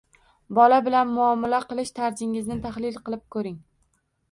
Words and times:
Bola 0.59 0.79
bilan 0.87 1.11
muomala 1.17 1.59
qilish 1.67 1.93
tarzingizni 2.01 2.59
tahlil 2.67 3.01
qilib 3.07 3.25
ko‘ring 3.37 3.63